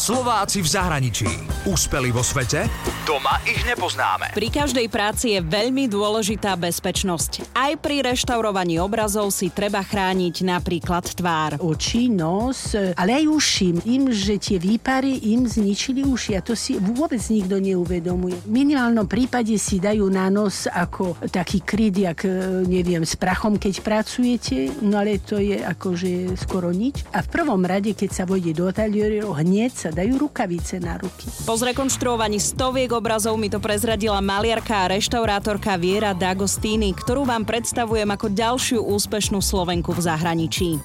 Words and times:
Slováci 0.00 0.64
v 0.64 0.68
zahraničí. 0.80 1.28
Úspeli 1.68 2.08
vo 2.08 2.24
svete? 2.24 2.64
Doma 3.04 3.36
ich 3.44 3.60
nepoznáme. 3.68 4.32
Pri 4.32 4.48
každej 4.48 4.88
práci 4.88 5.36
je 5.36 5.44
veľmi 5.44 5.92
dôležitá 5.92 6.56
bezpečnosť. 6.56 7.52
Aj 7.52 7.76
pri 7.76 8.00
reštaurovaní 8.08 8.80
obrazov 8.80 9.28
si 9.28 9.52
treba 9.52 9.84
chrániť 9.84 10.40
napríklad 10.40 11.04
tvár. 11.04 11.60
Oči, 11.60 12.08
nos, 12.08 12.72
ale 12.96 13.20
aj 13.20 13.24
uši. 13.28 13.68
Im, 13.92 14.08
že 14.08 14.40
tie 14.40 14.56
výpary 14.56 15.20
im 15.36 15.44
zničili 15.44 16.00
uši 16.00 16.32
a 16.32 16.40
to 16.40 16.56
si 16.56 16.80
vôbec 16.80 17.20
nikto 17.28 17.60
neuvedomuje. 17.60 18.40
V 18.40 18.48
minimálnom 18.48 19.04
prípade 19.04 19.52
si 19.60 19.84
dajú 19.84 20.08
na 20.08 20.32
nos 20.32 20.64
ako 20.64 21.28
taký 21.28 21.60
kryt, 21.60 22.00
jak 22.00 22.24
neviem, 22.64 23.04
s 23.04 23.20
prachom, 23.20 23.60
keď 23.60 23.84
pracujete, 23.84 24.72
no 24.80 24.96
ale 24.96 25.20
to 25.20 25.36
je 25.36 25.60
akože 25.60 26.40
skoro 26.40 26.72
nič. 26.72 27.04
A 27.12 27.20
v 27.20 27.28
prvom 27.28 27.60
rade, 27.68 27.92
keď 27.92 28.10
sa 28.16 28.24
vojde 28.24 28.56
do 28.56 28.64
ateliéru, 28.64 29.36
hneď 29.36 29.72
sa 29.76 29.88
dajú 30.00 30.16
rukavice 30.16 30.80
na 30.80 30.96
ruky. 30.96 31.28
Po 31.44 31.52
zrekonštruovaní 31.60 32.40
stoviek 32.40 32.88
obrazov 32.96 33.36
mi 33.36 33.52
to 33.52 33.60
prezradila 33.60 34.24
maliarka 34.24 34.88
a 34.88 34.90
reštaurátorka 34.96 35.76
Viera 35.76 36.16
D'Agostini, 36.16 36.96
ktorú 36.96 37.28
vám 37.28 37.44
predstavujem 37.44 38.08
ako 38.08 38.32
ďalšiu 38.32 38.80
úspešnú 38.80 39.44
Slovenku 39.44 39.92
v 39.92 40.00
zahraničí. 40.00 40.80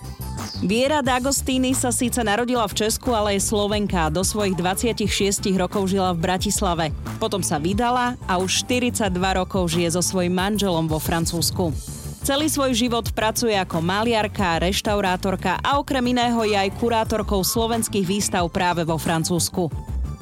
Viera 0.59 0.99
D'Agostini 0.99 1.71
sa 1.71 1.95
síce 1.95 2.20
narodila 2.27 2.67
v 2.67 2.76
Česku, 2.76 3.16
ale 3.16 3.40
je 3.40 3.48
Slovenka 3.48 4.07
a 4.07 4.13
do 4.13 4.20
svojich 4.20 4.59
26 4.59 5.07
rokov 5.55 5.88
žila 5.88 6.12
v 6.12 6.20
Bratislave. 6.20 6.85
Potom 7.16 7.40
sa 7.40 7.55
vydala 7.55 8.20
a 8.27 8.35
už 8.35 8.68
42 8.68 9.16
rokov 9.16 9.71
žije 9.71 9.95
so 9.95 10.04
svojím 10.04 10.35
manželom 10.35 10.91
vo 10.91 10.99
Francúzsku. 10.99 11.71
Celý 12.25 12.49
svoj 12.49 12.73
život 12.73 13.05
pracuje 13.13 13.53
ako 13.53 13.85
maliarka, 13.85 14.57
reštaurátorka 14.57 15.61
a 15.61 15.77
okrem 15.77 16.09
iného 16.09 16.41
je 16.41 16.57
aj 16.57 16.73
kurátorkou 16.81 17.45
slovenských 17.45 18.01
výstav 18.01 18.49
práve 18.49 18.81
vo 18.81 18.98
Francúzsku. 18.98 19.70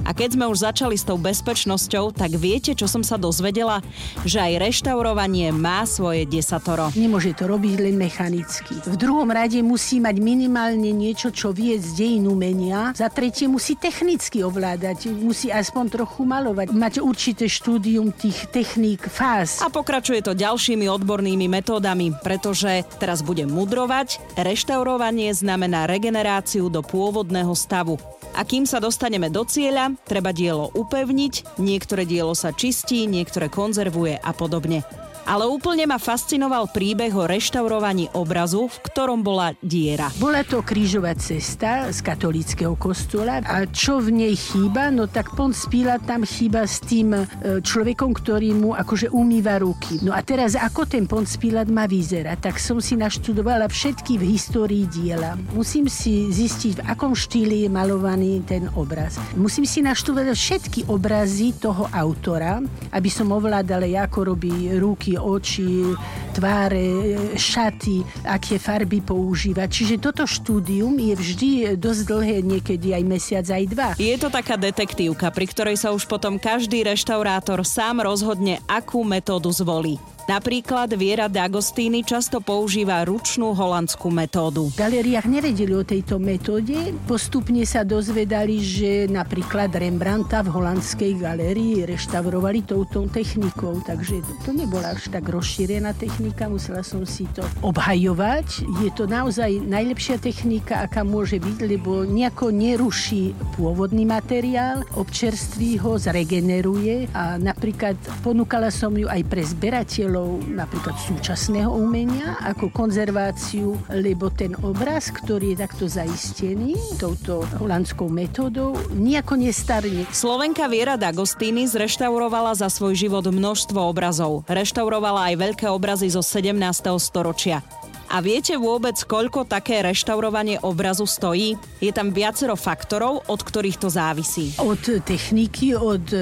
A 0.04 0.12
keď 0.12 0.36
sme 0.36 0.46
už 0.52 0.68
začali 0.68 1.00
s 1.00 1.08
tou 1.08 1.16
bezpečnosťou, 1.16 2.12
tak 2.12 2.36
viete, 2.36 2.76
čo 2.76 2.92
som 2.92 3.08
sa 3.08 3.16
dozvedela? 3.16 3.80
Že 4.28 4.52
aj 4.52 4.54
reštaurovanie 4.68 5.56
má 5.56 5.88
svoje 5.88 6.28
desatoro. 6.28 6.92
Nemôže 6.92 7.32
to 7.32 7.48
robiť 7.48 7.74
len 7.80 7.96
mechanicky. 7.96 8.76
V 8.84 8.96
druhom 9.00 9.32
rade 9.32 9.64
musí 9.64 10.04
mať 10.04 10.20
minimálne 10.20 10.92
niečo, 10.92 11.32
čo 11.32 11.56
vie 11.56 11.80
z 11.80 11.96
dejín 11.96 12.28
umenia. 12.28 12.92
Za 12.92 13.08
tretie 13.08 13.48
musí 13.48 13.80
technicky 13.80 14.44
ovládať, 14.44 15.08
musí 15.16 15.48
aspoň 15.48 15.86
trochu 15.88 16.28
malovať. 16.28 16.76
Mať 16.76 16.94
určité 17.00 17.48
štúdium 17.48 18.12
tých 18.12 18.52
techník, 18.52 19.08
fáz. 19.08 19.64
A 19.64 19.72
pokračuje 19.72 20.20
to 20.20 20.36
ďalšími 20.36 20.84
odbornými 20.92 21.48
metódami, 21.48 22.12
pretože 22.20 22.84
teraz 23.00 23.24
budem 23.24 23.48
mudrovať. 23.48 24.20
Reštaurovanie 24.36 25.32
znamená 25.32 25.88
regeneráciu 25.88 26.68
do 26.68 26.84
pôvodného 26.84 27.56
stavu. 27.56 27.96
A 28.34 28.42
kým 28.42 28.66
sa 28.66 28.82
dostaneme 28.82 29.30
do 29.30 29.46
cieľa, 29.46 29.94
treba 30.10 30.34
dielo 30.34 30.74
upevniť, 30.74 31.62
niektoré 31.62 32.10
dielo 32.10 32.34
sa 32.34 32.50
čistí, 32.50 33.06
niektoré 33.06 33.48
konzervuje 33.48 34.18
a 34.18 34.32
podobne 34.34 34.82
ale 35.24 35.48
úplne 35.48 35.88
ma 35.88 35.96
fascinoval 35.96 36.70
príbeh 36.76 37.14
o 37.16 37.24
reštaurovaní 37.24 38.12
obrazu, 38.14 38.68
v 38.68 38.78
ktorom 38.92 39.24
bola 39.24 39.56
diera. 39.64 40.12
Bola 40.20 40.44
to 40.44 40.60
krížová 40.62 41.16
cesta 41.16 41.88
z 41.90 42.00
katolického 42.04 42.76
kostola 42.76 43.40
a 43.44 43.64
čo 43.70 44.04
v 44.04 44.26
nej 44.26 44.36
chýba, 44.36 44.92
no 44.92 45.08
tak 45.08 45.32
Pont 45.34 45.56
Spíla 45.56 45.98
tam 46.04 46.28
chýba 46.28 46.68
s 46.68 46.84
tým 46.84 47.16
e, 47.16 47.24
človekom, 47.64 48.12
ktorý 48.12 48.52
mu 48.54 48.76
akože 48.76 49.10
umýva 49.10 49.64
ruky. 49.64 50.04
No 50.04 50.12
a 50.12 50.20
teraz 50.22 50.60
ako 50.60 50.86
ten 50.86 51.08
Pont 51.08 51.28
Spílat 51.28 51.72
má 51.72 51.88
vyzerať, 51.88 52.52
tak 52.52 52.56
som 52.60 52.84
si 52.84 53.00
naštudovala 53.00 53.72
všetky 53.72 54.20
v 54.20 54.24
histórii 54.36 54.86
diela. 54.92 55.40
Musím 55.56 55.88
si 55.88 56.30
zistiť, 56.30 56.84
v 56.84 56.86
akom 56.86 57.16
štýle 57.16 57.66
je 57.66 57.70
malovaný 57.72 58.44
ten 58.44 58.68
obraz. 58.76 59.16
Musím 59.40 59.64
si 59.64 59.80
naštudovať 59.80 60.36
všetky 60.36 60.80
obrazy 60.92 61.56
toho 61.56 61.88
autora, 61.90 62.60
aby 62.92 63.10
som 63.10 63.32
ovládala, 63.32 63.86
ako 64.04 64.36
robí 64.36 64.74
ruky, 64.78 65.13
oči, 65.18 65.94
tváre, 66.34 67.18
šaty, 67.38 68.26
aké 68.26 68.58
farby 68.58 69.00
používať. 69.02 69.68
Čiže 69.70 69.96
toto 70.02 70.24
štúdium 70.26 70.94
je 70.98 71.14
vždy 71.14 71.50
dosť 71.78 72.02
dlhé, 72.10 72.38
niekedy 72.42 72.94
aj 72.94 73.04
mesiac, 73.06 73.46
aj 73.48 73.64
dva. 73.70 73.90
Je 73.98 74.16
to 74.18 74.34
taká 74.34 74.58
detektívka, 74.58 75.30
pri 75.30 75.46
ktorej 75.50 75.78
sa 75.78 75.94
už 75.94 76.06
potom 76.10 76.42
každý 76.42 76.84
reštaurátor 76.86 77.62
sám 77.66 78.02
rozhodne, 78.04 78.60
akú 78.66 79.06
metódu 79.06 79.50
zvolí. 79.54 80.02
Napríklad 80.24 80.88
Viera 80.96 81.28
D'Agostini 81.28 82.00
často 82.00 82.40
používa 82.40 83.04
ručnú 83.04 83.52
holandskú 83.52 84.08
metódu. 84.08 84.72
V 84.72 84.80
galeriách 84.80 85.28
nevedeli 85.28 85.76
o 85.76 85.84
tejto 85.84 86.16
metóde. 86.16 86.96
Postupne 87.04 87.60
sa 87.68 87.84
dozvedali, 87.84 88.64
že 88.64 89.12
napríklad 89.12 89.76
Rembrandta 89.76 90.40
v 90.40 90.56
holandskej 90.56 91.20
galérii 91.20 91.84
reštaurovali 91.84 92.64
touto 92.64 93.04
technikou. 93.12 93.84
Takže 93.84 94.24
to 94.48 94.56
nebola 94.56 94.96
až 94.96 95.12
tak 95.12 95.28
rozšírená 95.28 95.92
technika, 96.00 96.48
musela 96.48 96.88
som 96.88 97.04
si 97.04 97.28
to 97.36 97.44
obhajovať. 97.60 98.64
Je 98.80 98.96
to 98.96 99.04
naozaj 99.04 99.52
najlepšia 99.60 100.24
technika, 100.24 100.88
aká 100.88 101.04
môže 101.04 101.36
byť, 101.36 101.68
lebo 101.68 102.08
nejako 102.08 102.48
neruší 102.48 103.36
pôvodný 103.60 104.08
materiál, 104.08 104.88
občerství 104.96 105.84
ho, 105.84 106.00
zregeneruje 106.00 107.12
a 107.12 107.36
napríklad 107.36 108.00
ponúkala 108.24 108.72
som 108.72 108.96
ju 108.96 109.12
aj 109.12 109.20
pre 109.28 109.44
zberateľov 109.44 110.13
učiteľov 110.14 110.46
napríklad 110.54 110.96
súčasného 111.02 111.74
umenia 111.74 112.38
ako 112.46 112.70
konzerváciu, 112.70 113.74
lebo 113.90 114.30
ten 114.30 114.54
obraz, 114.62 115.10
ktorý 115.10 115.58
je 115.58 115.66
takto 115.66 115.90
zaistený 115.90 116.78
touto 117.02 117.42
holandskou 117.58 118.14
metódou, 118.14 118.78
nejako 118.94 119.42
nestarne. 119.42 120.06
Slovenka 120.14 120.70
Viera 120.70 121.02
D'Agostini 121.02 121.66
zreštaurovala 121.66 122.54
za 122.54 122.70
svoj 122.70 122.94
život 122.94 123.26
množstvo 123.26 123.80
obrazov. 123.82 124.46
Reštaurovala 124.46 125.34
aj 125.34 125.36
veľké 125.50 125.66
obrazy 125.74 126.14
zo 126.14 126.22
17. 126.22 126.62
storočia. 127.02 127.66
A 128.14 128.22
viete 128.22 128.54
vôbec, 128.62 128.94
koľko 129.10 129.42
také 129.50 129.82
reštaurovanie 129.82 130.62
obrazu 130.62 131.10
stojí? 131.10 131.58
Je 131.82 131.90
tam 131.90 132.14
viacero 132.14 132.54
faktorov, 132.54 133.26
od 133.26 133.42
ktorých 133.42 133.82
to 133.82 133.90
závisí. 133.90 134.54
Od 134.62 134.78
techniky, 135.02 135.74
od 135.74 136.14
e, 136.14 136.22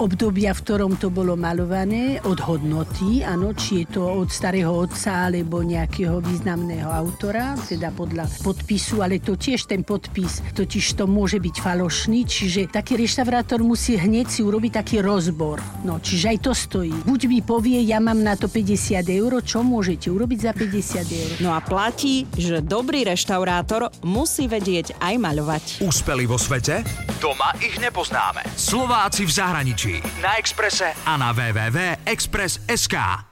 obdobia, 0.00 0.56
v 0.56 0.64
ktorom 0.64 0.96
to 0.96 1.12
bolo 1.12 1.36
malované, 1.36 2.16
od 2.24 2.40
hodnoty, 2.40 3.20
áno, 3.28 3.52
či 3.52 3.84
je 3.84 4.00
to 4.00 4.08
od 4.08 4.32
starého 4.32 4.72
otca 4.72 5.28
alebo 5.28 5.60
nejakého 5.60 6.16
významného 6.24 6.88
autora, 6.88 7.60
teda 7.60 7.92
podľa 7.92 8.24
podpisu, 8.40 9.04
ale 9.04 9.20
to 9.20 9.36
tiež 9.36 9.68
ten 9.68 9.84
podpis, 9.84 10.40
totiž 10.56 10.96
to 10.96 11.04
môže 11.04 11.44
byť 11.44 11.56
falošný, 11.60 12.24
čiže 12.24 12.72
taký 12.72 13.04
reštaurátor 13.04 13.60
musí 13.60 14.00
hneď 14.00 14.32
si 14.32 14.40
urobiť 14.40 14.80
taký 14.80 15.04
rozbor. 15.04 15.60
No, 15.84 16.00
čiže 16.00 16.32
aj 16.32 16.38
to 16.40 16.52
stojí. 16.56 16.96
Buď 17.04 17.20
mi 17.28 17.44
povie, 17.44 17.84
ja 17.84 18.00
mám 18.00 18.24
na 18.24 18.32
to 18.32 18.48
50 18.48 18.96
eur, 19.12 19.44
čo 19.44 19.60
môžete 19.60 20.08
urobiť 20.08 20.38
za 20.40 20.56
50 20.56 21.04
eur? 21.04 21.17
No 21.38 21.52
a 21.54 21.60
platí, 21.60 22.24
že 22.34 22.64
dobrý 22.64 23.04
reštaurátor 23.06 23.92
musí 24.02 24.48
vedieť 24.48 24.96
aj 24.98 25.14
maľovať. 25.20 25.64
Úspeli 25.84 26.24
vo 26.24 26.40
svete? 26.40 26.82
Doma 27.20 27.52
ich 27.60 27.76
nepoznáme. 27.76 28.46
Slováci 28.56 29.26
v 29.26 29.32
zahraničí. 29.34 29.92
Na 30.24 30.38
Exprese 30.38 30.94
a 31.04 31.12
na 31.18 31.34
www.express.sk. 31.34 33.27